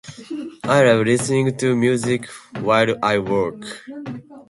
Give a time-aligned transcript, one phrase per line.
[0.63, 2.25] I love listening to music
[2.61, 3.61] while I work.